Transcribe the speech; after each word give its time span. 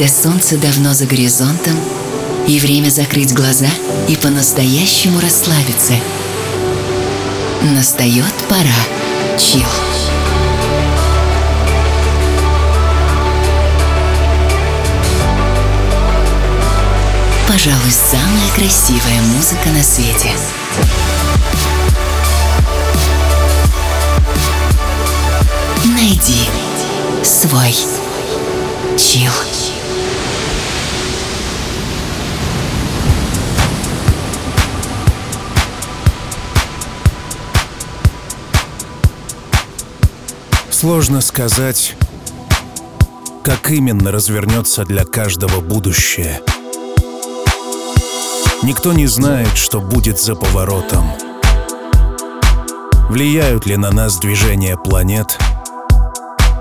когда 0.00 0.14
солнце 0.14 0.56
давно 0.56 0.94
за 0.94 1.04
горизонтом, 1.04 1.78
и 2.48 2.58
время 2.58 2.88
закрыть 2.88 3.34
глаза 3.34 3.66
и 4.08 4.16
по-настоящему 4.16 5.20
расслабиться. 5.20 5.92
Настает 7.74 8.32
пора. 8.48 8.64
Чил. 9.38 9.66
Пожалуй, 17.46 17.92
самая 17.92 18.50
красивая 18.54 19.20
музыка 19.34 19.68
на 19.68 19.82
свете. 19.82 20.30
Найди 25.84 26.48
свой 27.22 27.74
чил. 28.96 29.49
Сложно 40.80 41.20
сказать, 41.20 41.94
как 43.44 43.70
именно 43.70 44.10
развернется 44.10 44.86
для 44.86 45.04
каждого 45.04 45.60
будущее. 45.60 46.40
Никто 48.62 48.94
не 48.94 49.06
знает, 49.06 49.54
что 49.58 49.82
будет 49.82 50.18
за 50.18 50.36
поворотом. 50.36 51.04
Влияют 53.10 53.66
ли 53.66 53.76
на 53.76 53.90
нас 53.90 54.18
движения 54.20 54.78
планет, 54.78 55.38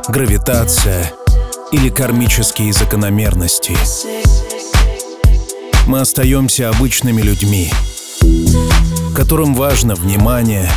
гравитация 0.09 1.14
или 1.72 1.88
кармические 1.88 2.73
закономерности? 2.73 3.78
Мы 5.88 6.02
остаемся 6.02 6.70
обычными 6.70 7.22
людьми, 7.22 7.72
которым 9.16 9.56
важно 9.56 9.95
внимание, 9.95 10.70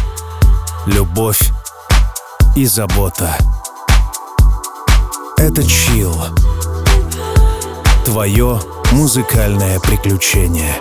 любовь 0.86 1.50
и 2.54 2.66
забота. 2.66 3.36
Это 5.38 5.64
чил. 5.64 6.14
Твое 8.04 8.60
музыкальное 8.92 9.80
приключение. 9.80 10.74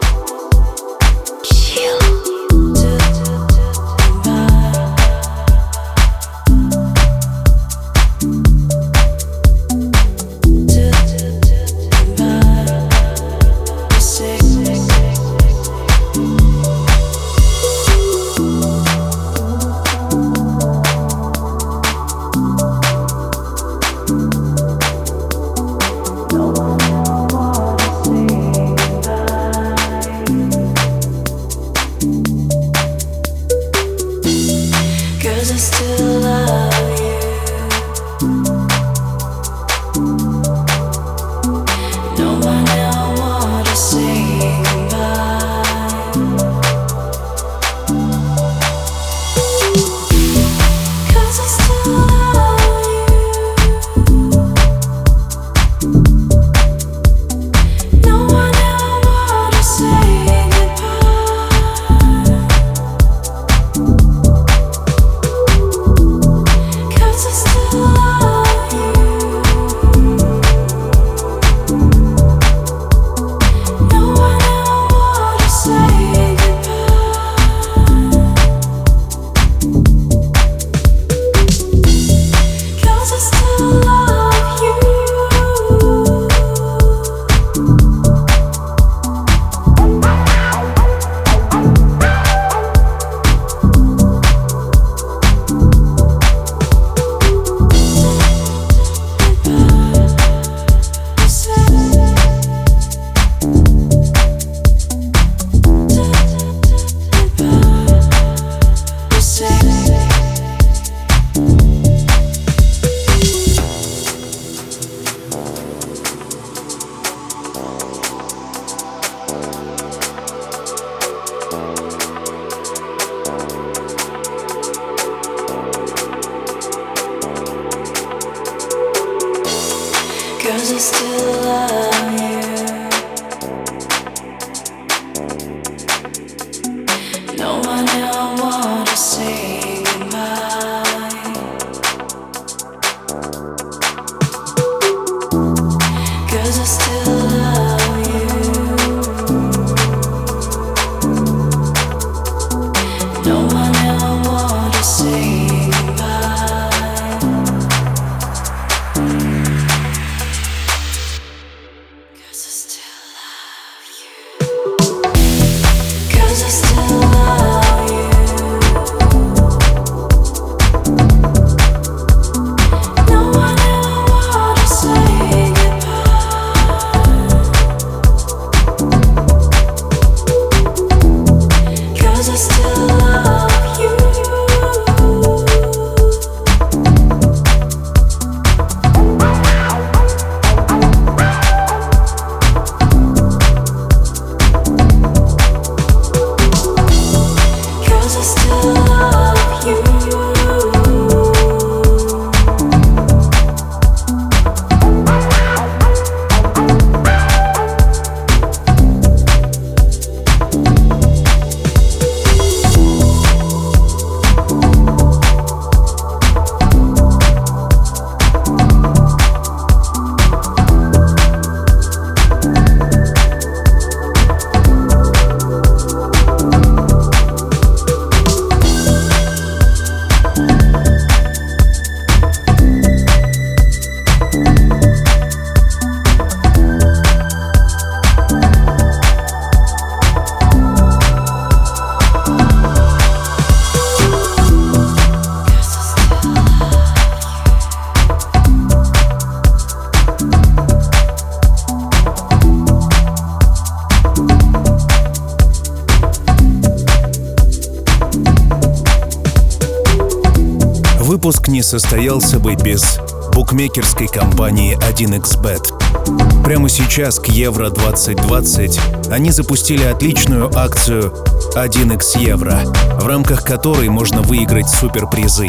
Состоялся 261.71 262.37
бы 262.37 262.55
без 262.55 262.99
букмекерской 263.33 264.09
компании 264.09 264.77
1xbet. 264.91 266.43
Прямо 266.43 266.67
сейчас 266.67 267.17
к 267.17 267.27
Евро 267.27 267.69
2020 267.69 268.77
они 269.09 269.31
запустили 269.31 269.85
отличную 269.85 270.51
акцию 270.53 271.13
1x 271.55 272.19
Евро, 272.19 272.59
в 272.99 273.07
рамках 273.07 273.45
которой 273.45 273.87
можно 273.87 274.21
выиграть 274.21 274.67
суперпризы. 274.67 275.47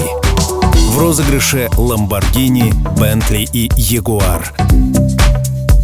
В 0.93 0.99
розыгрыше 1.01 1.69
Lamborghini, 1.77 2.73
Bentley 2.95 3.49
и 3.53 3.67
Jaguar. 3.71 4.45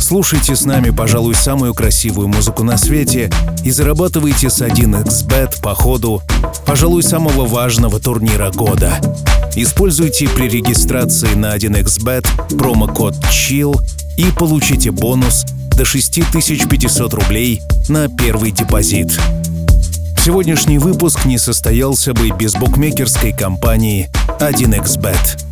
Слушайте 0.01 0.55
с 0.55 0.65
нами, 0.65 0.91
пожалуй, 0.91 1.35
самую 1.35 1.75
красивую 1.75 2.29
музыку 2.29 2.63
на 2.63 2.79
свете 2.79 3.29
и 3.65 3.73
зарабатывайте 3.73 4.51
с 4.51 4.63
1xbet 4.63 5.61
по 5.61 5.75
ходу, 5.75 6.23
пожалуй, 6.65 7.03
самого 7.03 7.45
важного 7.45 7.99
турнира 7.99 8.53
года. 8.53 9.01
Используйте 9.61 10.29
при 10.29 10.49
регистрации 10.49 11.35
на 11.35 11.57
1xbet 11.57 12.57
промокод 12.57 13.17
CHILL 13.25 13.75
и 14.17 14.27
получите 14.31 14.93
бонус 14.93 15.47
до 15.77 15.85
6500 15.85 17.13
рублей 17.15 17.61
на 17.89 18.09
первый 18.09 18.53
депозит. 18.53 19.19
Сегодняшний 20.25 20.79
выпуск 20.79 21.25
не 21.25 21.39
состоялся 21.39 22.15
бы 22.15 22.31
без 22.31 22.55
букмекерской 22.55 23.33
компании 23.33 24.09
1xbet. 24.39 25.43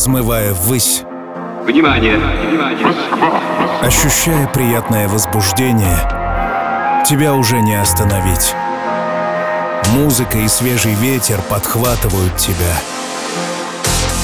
Взмывая 0.00 0.54
ввысь, 0.54 1.02
Внимание, 1.66 2.16
внимание. 2.16 2.86
ощущая 3.82 4.48
приятное 4.48 5.06
возбуждение, 5.08 5.94
тебя 7.06 7.34
уже 7.34 7.60
не 7.60 7.74
остановить. 7.78 8.54
Музыка 9.92 10.38
и 10.38 10.48
свежий 10.48 10.94
ветер 10.94 11.38
подхватывают 11.50 12.34
тебя. 12.38 12.72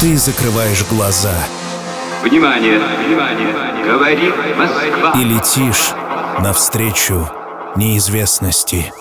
Ты 0.01 0.17
закрываешь 0.17 0.83
глаза 0.89 1.35
Внимание, 2.23 2.79
внимание. 3.07 3.85
Говорит 3.85 4.35
Москва. 4.57 5.13
и 5.21 5.25
летишь 5.25 5.93
навстречу 6.39 7.29
неизвестности. 7.77 8.95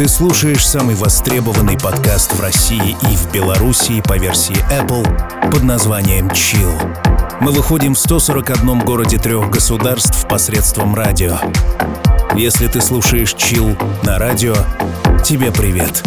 Ты 0.00 0.08
слушаешь 0.08 0.66
самый 0.66 0.94
востребованный 0.94 1.78
подкаст 1.78 2.32
в 2.32 2.40
России 2.40 2.96
и 3.12 3.16
в 3.16 3.30
Белоруссии 3.32 4.00
по 4.00 4.16
версии 4.16 4.56
Apple 4.72 5.04
под 5.52 5.62
названием 5.62 6.28
Chill. 6.28 6.72
Мы 7.42 7.52
выходим 7.52 7.94
в 7.94 7.98
141 7.98 8.78
городе 8.78 9.18
трех 9.18 9.50
государств 9.50 10.26
посредством 10.26 10.94
радио. 10.94 11.36
Если 12.34 12.66
ты 12.68 12.80
слушаешь 12.80 13.34
чил 13.34 13.76
на 14.02 14.18
радио, 14.18 14.54
тебе 15.22 15.52
привет. 15.52 16.02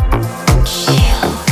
Chill. 0.65 1.42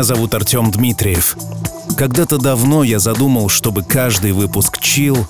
Меня 0.00 0.06
зовут 0.06 0.32
Артем 0.32 0.70
Дмитриев. 0.70 1.36
Когда-то 1.98 2.38
давно 2.38 2.84
я 2.84 2.98
задумал, 2.98 3.50
чтобы 3.50 3.82
каждый 3.82 4.32
выпуск 4.32 4.80
«Чил» 4.80 5.28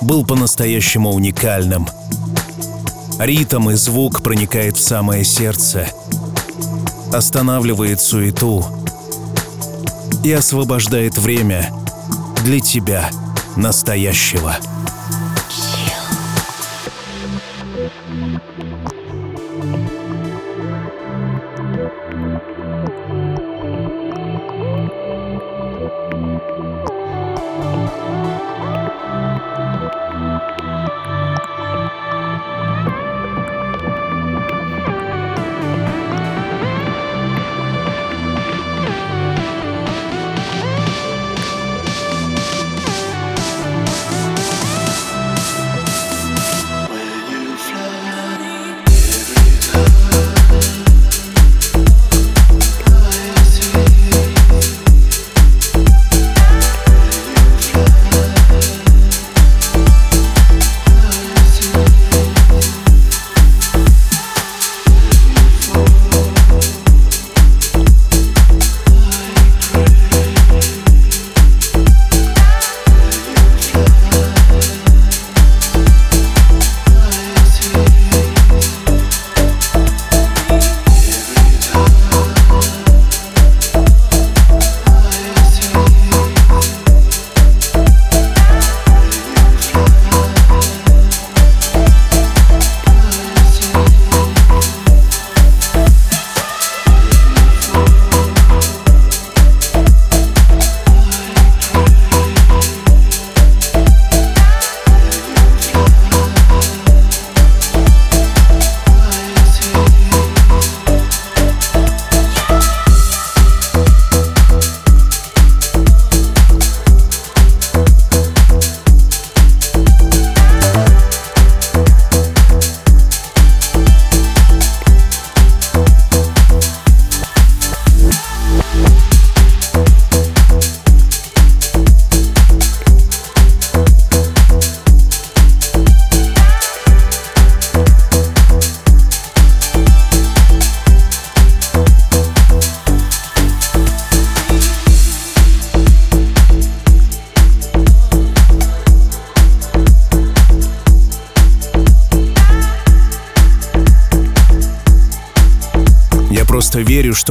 был 0.00 0.24
по-настоящему 0.24 1.10
уникальным. 1.10 1.88
Ритм 3.18 3.70
и 3.70 3.74
звук 3.74 4.22
проникает 4.22 4.76
в 4.76 4.80
самое 4.80 5.24
сердце, 5.24 5.88
останавливает 7.12 8.00
суету 8.00 8.64
и 10.22 10.30
освобождает 10.30 11.18
время 11.18 11.72
для 12.44 12.60
тебя, 12.60 13.10
настоящего. 13.56 14.56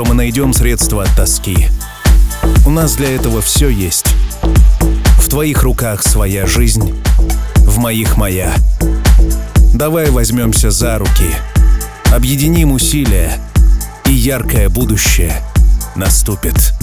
что 0.01 0.09
мы 0.09 0.15
найдем 0.15 0.51
средства 0.51 1.03
от 1.03 1.15
тоски. 1.15 1.67
У 2.65 2.71
нас 2.71 2.95
для 2.95 3.13
этого 3.13 3.39
все 3.39 3.69
есть. 3.69 4.07
В 5.19 5.29
твоих 5.29 5.61
руках 5.61 6.01
своя 6.01 6.47
жизнь, 6.47 6.95
в 7.57 7.77
моих 7.77 8.17
моя. 8.17 8.51
Давай 9.75 10.09
возьмемся 10.09 10.71
за 10.71 10.97
руки, 10.97 11.29
объединим 12.11 12.71
усилия, 12.71 13.39
и 14.05 14.11
яркое 14.11 14.69
будущее 14.69 15.35
наступит. 15.95 16.73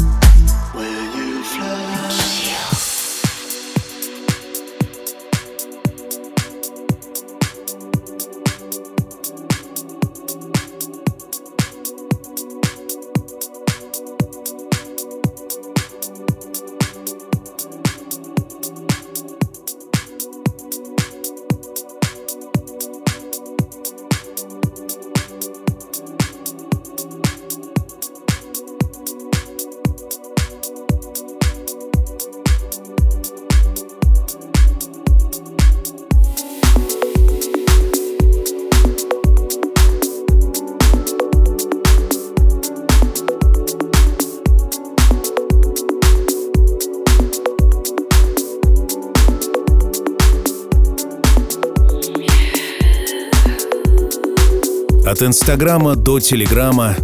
От 55.10 55.22
Инстаграма 55.22 55.96
до 55.96 56.20
Телеграма, 56.20 56.94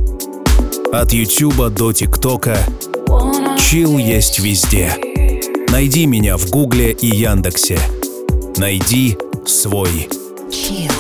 от 0.93 1.15
Ютуба 1.15 1.71
до 1.71 1.91
ТикТока. 1.95 2.59
Чил 3.59 3.97
есть 3.97 4.39
везде. 4.41 4.95
Найди 5.71 6.05
меня 6.05 6.37
в 6.37 6.51
Гугле 6.51 6.93
и 6.93 7.07
Яндексе. 7.07 7.79
Найди 8.59 9.17
свой. 9.47 10.11
Chill. 10.51 10.91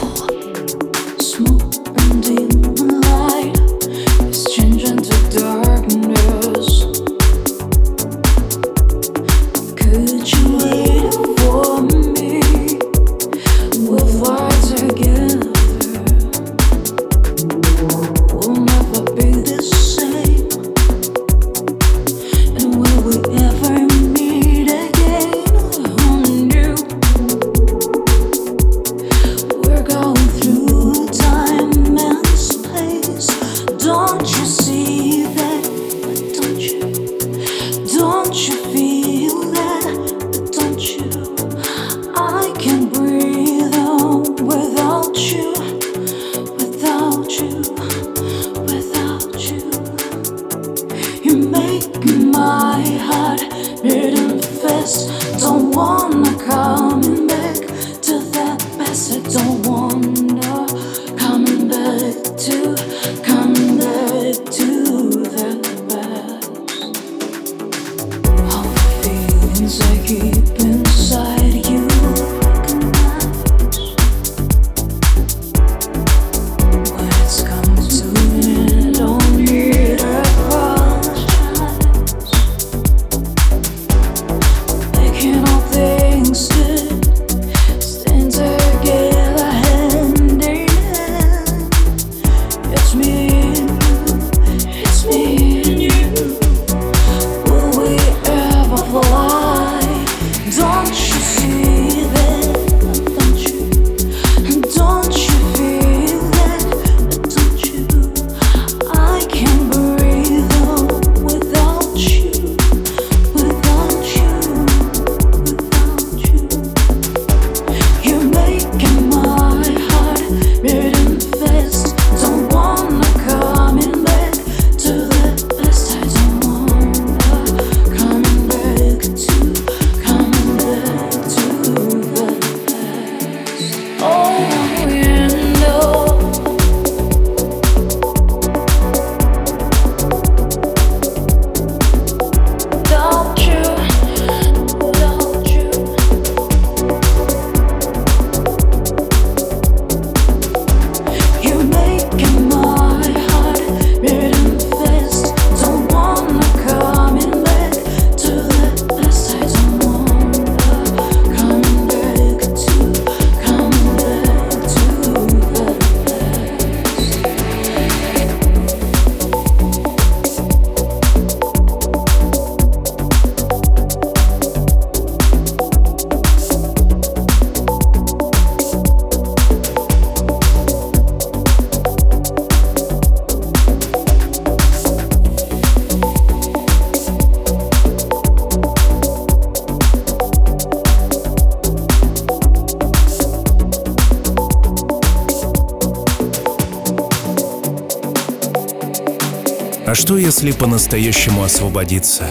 А 199.95 199.97
что, 199.97 200.17
если 200.17 200.51
по-настоящему 200.51 201.45
освободиться? 201.45 202.25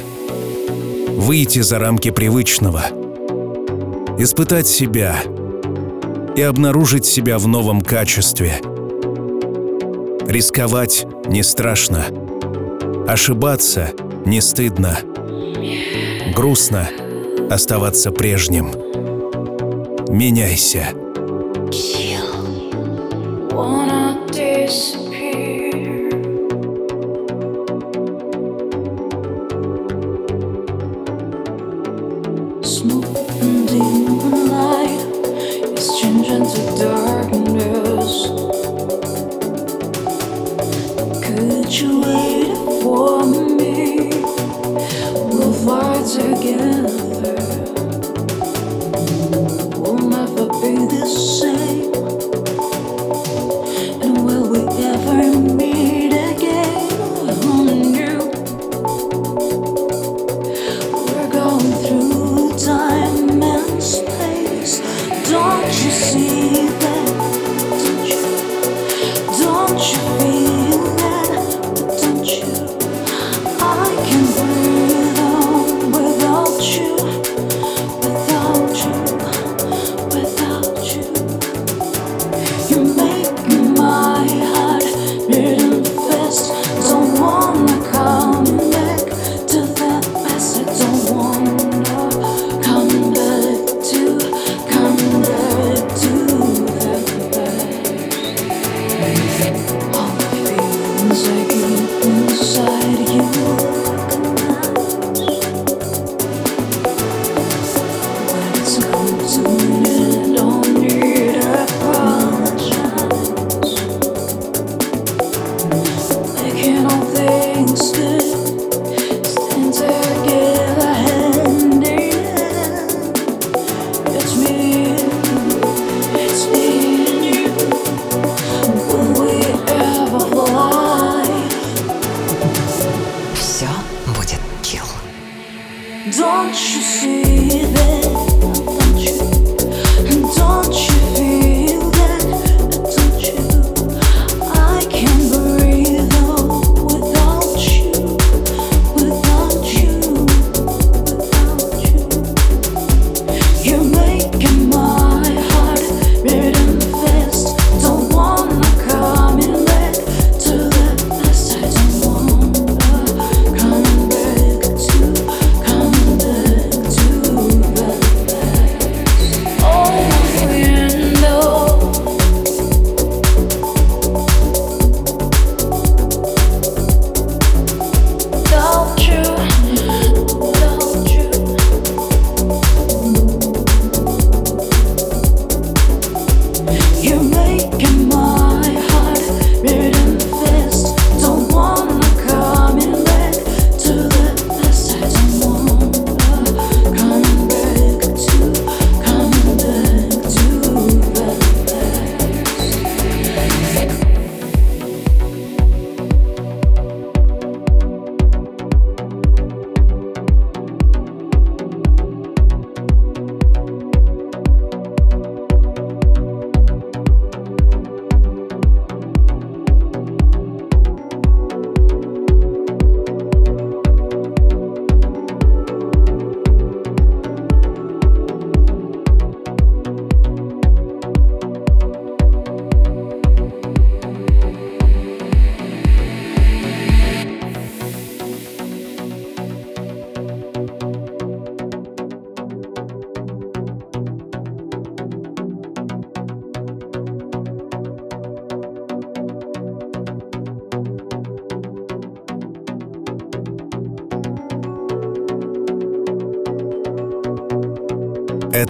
Выйти 1.15 1.59
за 1.61 1.79
рамки 1.79 2.11
привычного, 2.11 2.83
испытать 4.19 4.67
себя 4.67 5.15
и 6.35 6.41
обнаружить 6.41 7.05
себя 7.05 7.37
в 7.39 7.47
новом 7.47 7.79
качестве. 7.79 8.59
Рисковать 10.27 11.07
не 11.25 11.41
страшно. 11.41 12.03
Ошибаться 13.07 13.91
не 14.25 14.41
стыдно. 14.41 14.99
Грустно 16.35 16.89
оставаться 17.49 18.11
прежним. 18.11 18.73
Меняйся. 20.09 20.89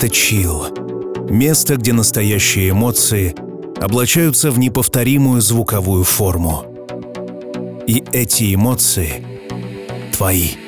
это 0.04 0.14
чил. 0.14 0.66
Место, 1.30 1.78
где 1.78 1.94
настоящие 1.94 2.72
эмоции 2.72 3.34
облачаются 3.82 4.52
в 4.52 4.60
неповторимую 4.60 5.40
звуковую 5.40 6.04
форму. 6.04 6.66
И 7.88 8.04
эти 8.12 8.54
эмоции 8.54 9.24
твои. 10.12 10.63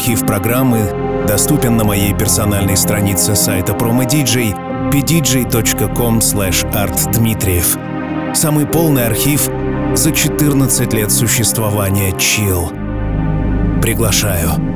Архив 0.00 0.26
программы 0.26 1.26
доступен 1.28 1.76
на 1.76 1.84
моей 1.84 2.14
персональной 2.14 2.78
странице 2.78 3.36
сайта 3.36 3.74
PromoDJ 3.74 4.90
pdj.com 4.90 6.20
artdmitriev. 6.20 8.34
Самый 8.34 8.66
полный 8.66 9.06
архив 9.06 9.50
за 9.94 10.12
14 10.12 10.94
лет 10.94 11.12
существования 11.12 12.12
Chill. 12.12 13.82
Приглашаю. 13.82 14.69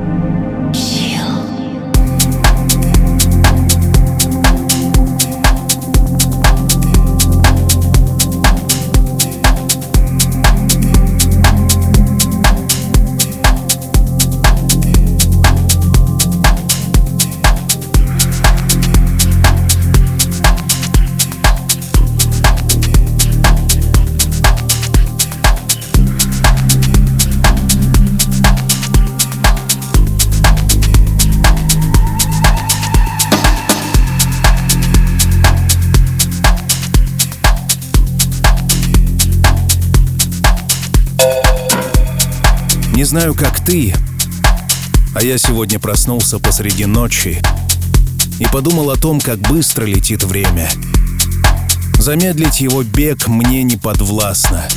Знаю, 43.17 43.33
как 43.33 43.63
ты, 43.63 43.95
а 45.15 45.23
я 45.23 45.37
сегодня 45.37 45.79
проснулся 45.79 46.37
посреди 46.37 46.85
ночи 46.85 47.41
и 48.39 48.45
подумал 48.47 48.89
о 48.89 48.97
том, 48.97 49.21
как 49.21 49.39
быстро 49.39 49.85
летит 49.85 50.21
время. 50.23 50.69
Замедлить 51.97 52.59
его 52.59 52.83
бег 52.83 53.27
мне 53.27 53.63
не 53.63 53.77
подвластно, 53.77 54.67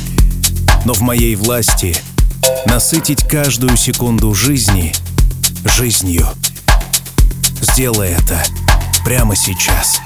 но 0.85 0.93
в 0.93 1.01
моей 1.01 1.35
власти 1.35 1.97
насытить 2.65 3.27
каждую 3.27 3.75
секунду 3.75 4.33
жизни 4.33 4.93
жизнью. 5.65 6.25
Сделай 7.61 8.11
это 8.11 8.41
прямо 9.03 9.35
сейчас. 9.35 9.99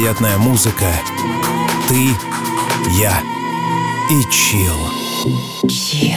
Невероятная 0.00 0.38
музыка. 0.38 0.86
Ты, 1.86 2.08
я 2.98 3.22
и 4.10 4.24
чил. 4.30 4.74
Chill. 5.64 6.09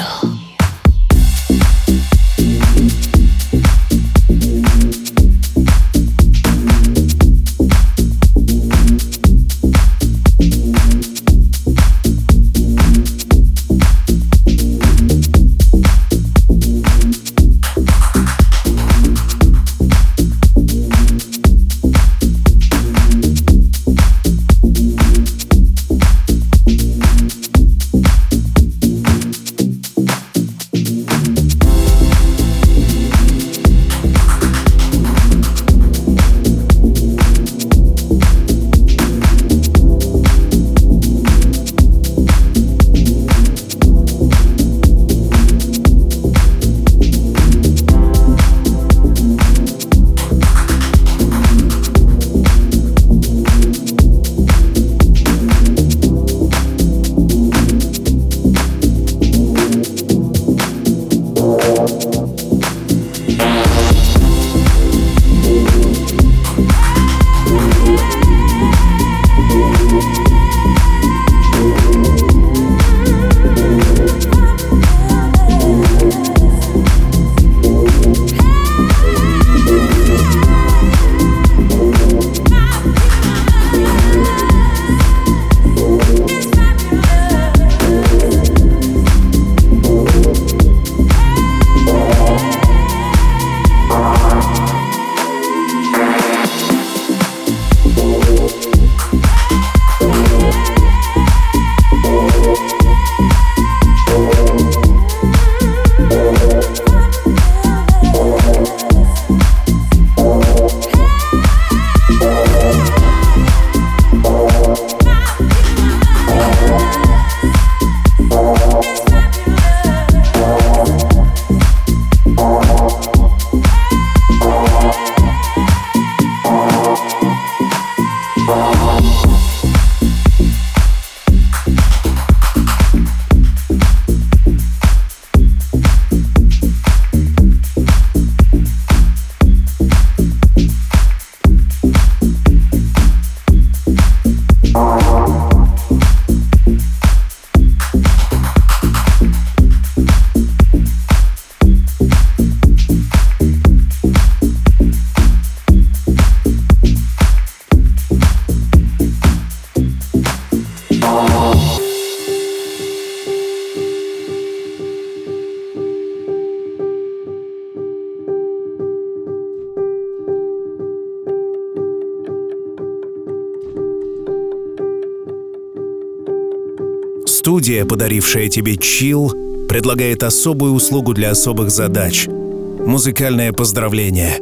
Студия, 177.43 177.83
подарившая 177.83 178.47
тебе 178.47 178.77
чил, 178.77 179.29
предлагает 179.67 180.23
особую 180.23 180.71
услугу 180.71 181.13
для 181.13 181.31
особых 181.31 181.71
задач– 181.71 182.25
музыкальное 182.29 183.51
поздравление. 183.51 184.39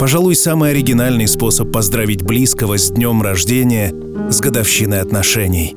Пожалуй, 0.00 0.34
самый 0.34 0.70
оригинальный 0.70 1.28
способ 1.28 1.70
поздравить 1.70 2.24
близкого 2.24 2.78
с 2.78 2.90
днем 2.90 3.22
рождения, 3.22 3.94
с 4.28 4.40
годовщиной 4.40 5.02
отношений. 5.02 5.76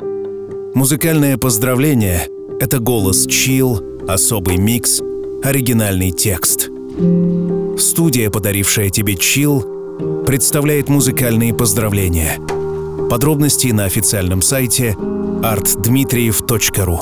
Музыкальное 0.74 1.38
поздравление– 1.38 2.30
это 2.60 2.80
голос 2.80 3.28
чил, 3.28 3.80
особый 4.08 4.58
микс, 4.58 5.02
оригинальный 5.44 6.10
текст. 6.10 6.72
Студия, 7.78 8.32
подарившая 8.32 8.90
тебе 8.90 9.16
чил, 9.18 10.24
представляет 10.26 10.90
музыкальные 10.90 11.54
поздравления. 11.54 12.40
Подробности 13.08 13.68
на 13.68 13.86
официальном 13.86 14.42
сайте 14.42 14.98
artdmitriev.ru 15.46 16.98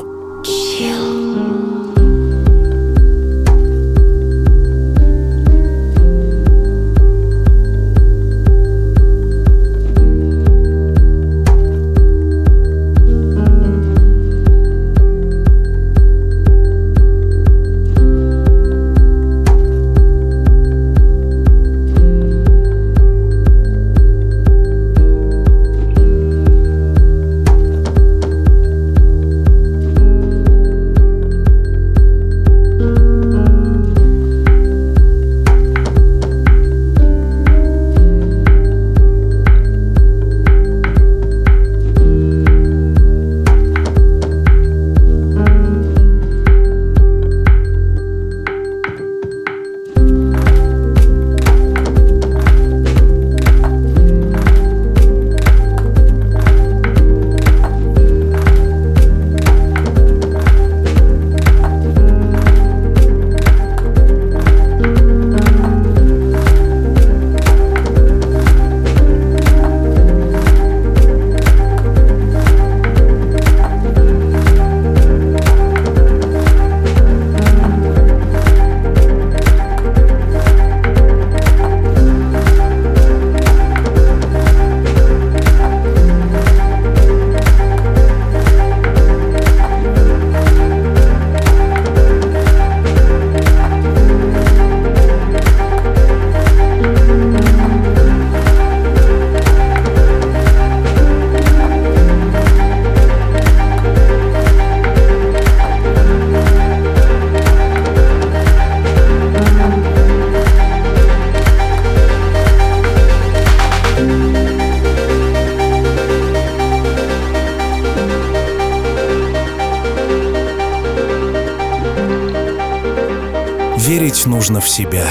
себя. 124.73 125.05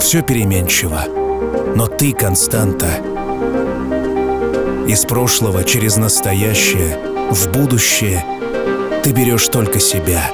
Все 0.00 0.20
переменчиво, 0.20 1.02
но 1.76 1.86
ты 1.86 2.12
константа. 2.12 2.88
Из 4.88 5.04
прошлого 5.04 5.62
через 5.62 5.96
настоящее, 5.96 6.98
в 7.30 7.52
будущее 7.52 8.24
ты 9.04 9.12
берешь 9.12 9.46
только 9.46 9.78
себя. 9.78 10.24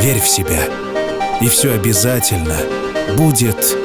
Верь 0.00 0.20
в 0.20 0.28
себя, 0.28 0.60
и 1.40 1.48
все 1.48 1.72
обязательно 1.72 2.56
будет 3.16 3.76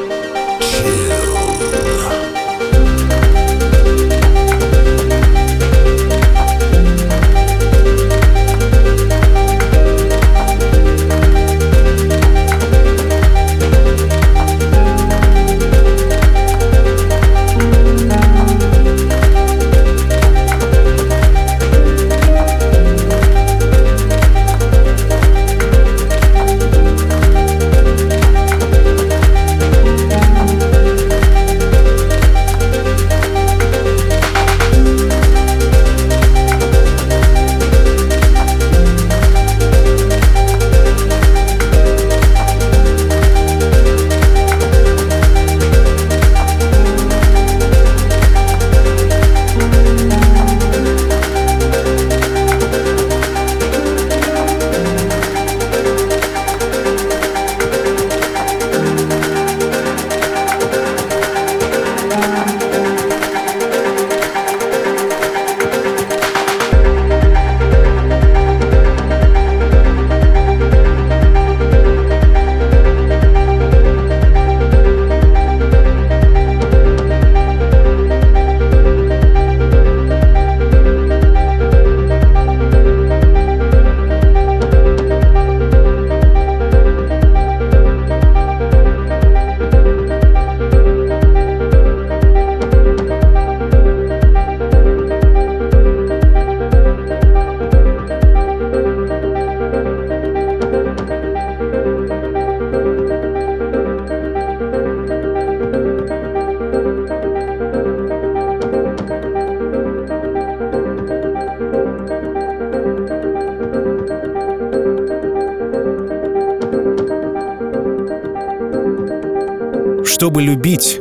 Чтобы 120.20 120.42
любить, 120.42 121.00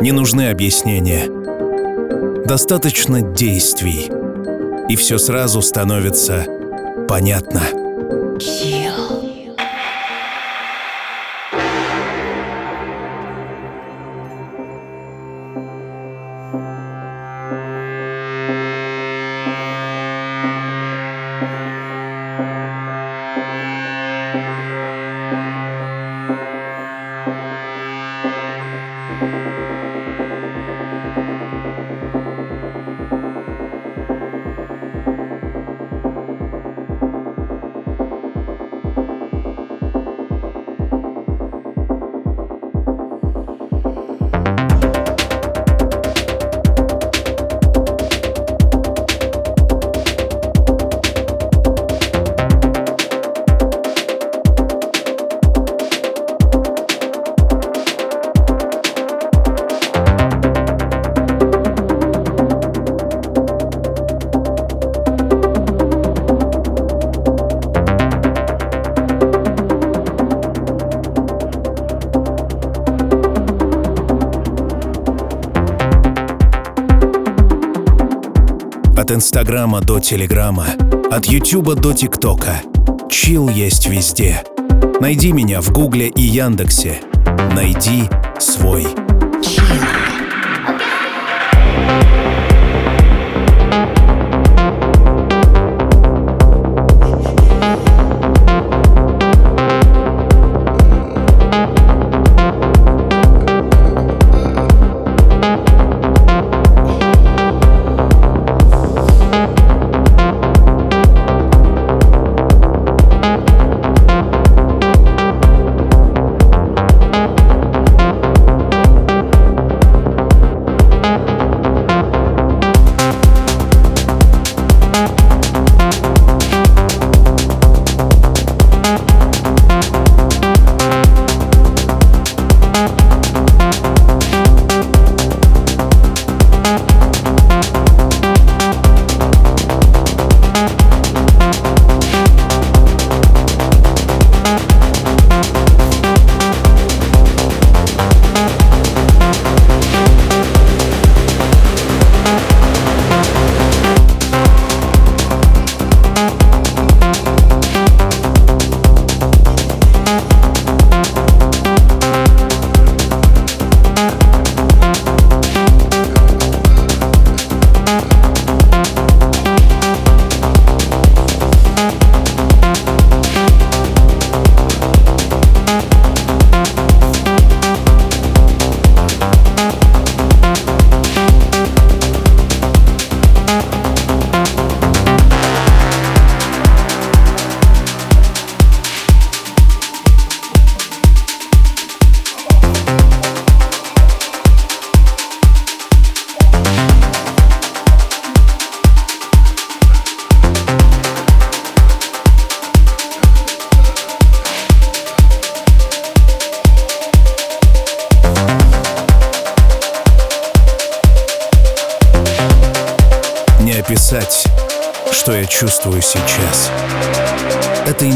не 0.00 0.12
нужны 0.12 0.48
объяснения. 0.48 1.26
Достаточно 2.46 3.20
действий. 3.20 4.10
и 4.88 4.96
все 4.96 5.18
сразу 5.18 5.60
становится 5.60 6.46
понятно. 7.06 7.60
Chill. 8.38 8.75
Инстаграма 79.16 79.80
до 79.80 79.98
Телеграма, 79.98 80.66
от 81.10 81.24
Ютуба 81.24 81.74
до 81.74 81.94
ТикТока. 81.94 82.60
Чил 83.10 83.48
есть 83.48 83.86
везде. 83.86 84.44
Найди 85.00 85.32
меня 85.32 85.62
в 85.62 85.72
Гугле 85.72 86.08
и 86.08 86.20
Яндексе. 86.20 87.00
Найди 87.54 88.10
свой. 88.38 88.86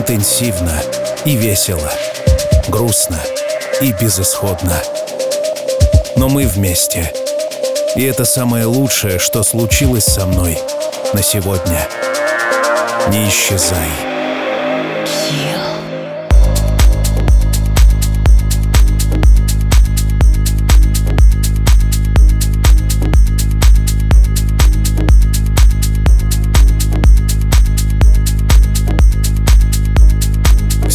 Интенсивно 0.01 0.81
и 1.27 1.37
весело, 1.37 1.93
грустно 2.69 3.21
и 3.83 3.93
безысходно. 3.93 4.81
Но 6.17 6.31
мы 6.31 6.47
вместе. 6.47 7.13
И 7.97 8.05
это 8.05 8.25
самое 8.25 8.65
лучшее, 8.65 9.19
что 9.19 9.43
случилось 9.43 10.07
со 10.07 10.25
мной 10.25 10.59
на 11.13 11.23
сегодня. 11.23 11.87
Не 13.11 13.29
исчезай. 13.29 14.10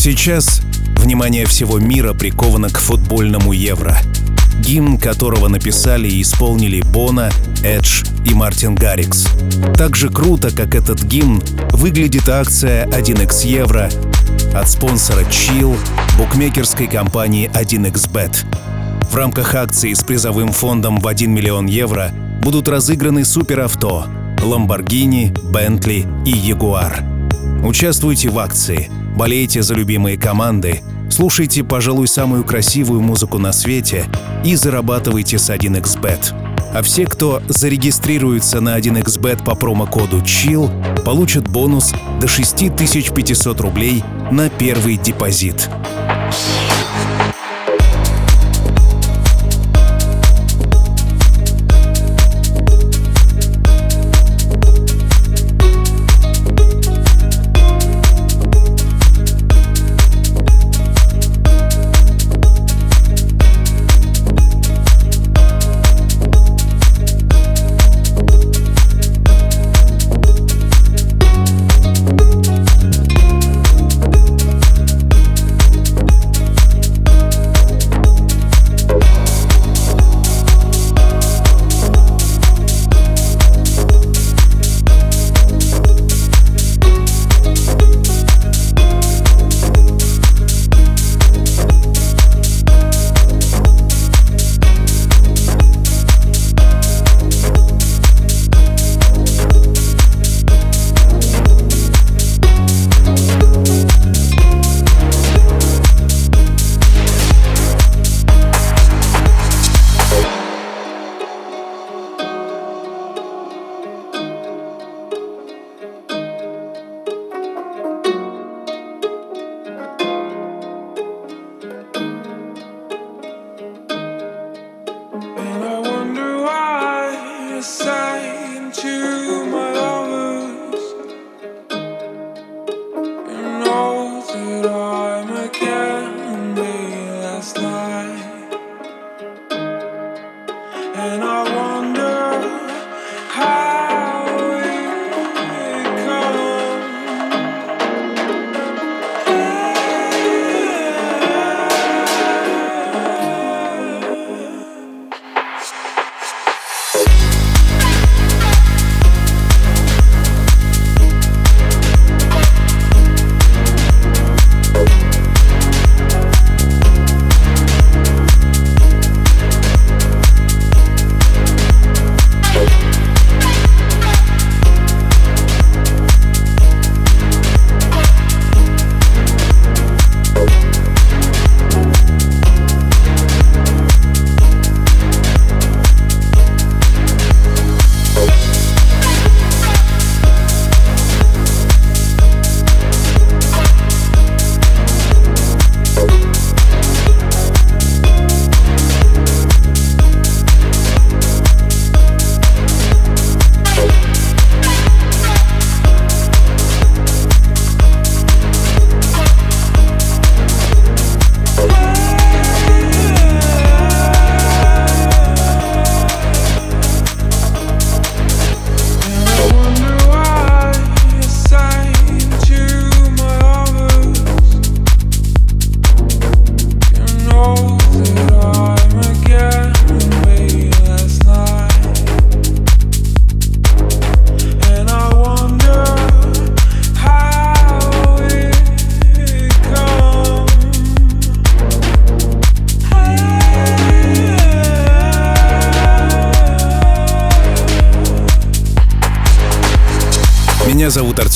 Сейчас 0.06 0.62
внимание 0.97 1.47
всего 1.47 1.80
мира 1.80 2.14
приковано 2.14 2.70
к 2.70 2.78
футбольному 2.78 3.53
Евро, 3.53 3.97
гимн 4.60 4.99
которого 4.99 5.47
написали 5.47 6.08
и 6.08 6.22
исполнили 6.22 6.84
Бона, 6.84 7.32
Эдж 7.64 8.03
и 8.24 8.36
Мартин 8.36 8.76
Гаррикс. 8.76 9.26
Так 9.76 9.95
же 9.95 10.10
круто, 10.10 10.56
как 10.56 10.76
этот 10.76 11.03
гимн, 11.03 11.41
выглядит 11.72 12.30
акция 12.30 12.86
1x 12.86 13.47
Евро 13.47 13.89
от 14.53 14.70
спонсора 14.70 15.22
Chill, 15.22 15.76
букмекерской 16.20 16.86
компании 16.86 17.49
1xBet. 17.56 18.45
В 19.10 19.16
рамках 19.16 19.56
акции 19.56 19.95
с 19.95 20.03
призовым 20.03 20.51
фондом 20.51 20.99
в 20.99 21.08
1 21.08 21.34
миллион 21.34 21.66
евро 21.66 22.12
будут 22.43 22.68
разыграны 22.68 23.26
суперавто, 23.26 24.06
Lamborghini, 24.38 25.34
Bentley 25.51 26.06
и 26.28 26.32
Jaguar. 26.32 27.66
Участвуйте 27.66 28.30
в 28.30 28.38
акции, 28.38 28.91
болейте 29.16 29.63
за 29.63 29.74
любимые 29.74 30.18
команды, 30.18 30.82
слушайте, 31.09 31.63
пожалуй, 31.63 32.07
самую 32.07 32.43
красивую 32.43 33.01
музыку 33.01 33.38
на 33.38 33.53
свете 33.53 34.05
и 34.43 34.55
зарабатывайте 34.55 35.38
с 35.38 35.49
1xBet. 35.49 36.34
А 36.74 36.82
все, 36.82 37.05
кто 37.05 37.41
зарегистрируется 37.47 38.59
на 38.59 38.78
1xBet 38.78 39.45
по 39.45 39.55
промокоду 39.55 40.18
CHILL, 40.18 41.03
получат 41.03 41.47
бонус 41.47 41.93
до 42.20 42.28
6500 42.28 43.61
рублей 43.61 44.03
на 44.32 44.49
первый 44.49 44.97
депозит. 44.97 45.70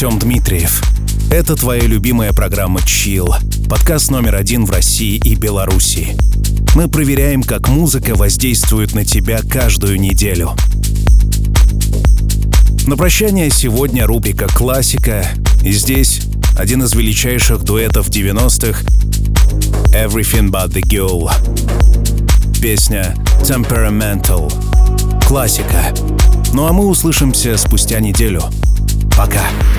Артем 0.02 0.18
Дмитриев. 0.18 0.82
Это 1.30 1.58
твоя 1.58 1.82
любимая 1.82 2.32
программа 2.32 2.82
«Чил», 2.86 3.36
подкаст 3.70 4.10
номер 4.12 4.36
один 4.36 4.64
в 4.64 4.72
России 4.72 5.20
и 5.22 5.36
Беларуси. 5.36 6.16
Мы 6.74 6.88
проверяем, 6.88 7.44
как 7.44 7.68
музыка 7.68 8.16
воздействует 8.16 8.96
на 8.96 9.04
тебя 9.04 9.42
каждую 9.42 10.00
неделю. 10.00 10.52
На 12.88 12.96
прощание 12.96 13.50
сегодня 13.50 14.08
рубрика 14.08 14.48
«Классика», 14.48 15.28
и 15.64 15.74
здесь 15.74 16.22
один 16.58 16.82
из 16.84 16.94
величайших 16.94 17.64
дуэтов 17.64 18.08
90-х 18.08 18.86
«Everything 19.94 20.50
But 20.50 20.70
The 20.70 20.82
Girl». 20.82 21.30
Песня 22.62 23.18
«Temperamental». 23.42 24.50
Классика. 25.28 25.94
Ну 26.54 26.68
а 26.68 26.72
мы 26.72 26.88
услышимся 26.88 27.58
спустя 27.58 28.00
неделю. 28.00 28.44
Пока. 29.18 29.42
Пока. 29.42 29.79